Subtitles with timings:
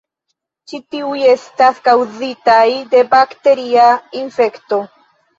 [0.69, 2.63] Ĉi tiuj estas kaŭzitaj
[2.93, 3.85] de bakteria
[4.23, 4.81] infekto.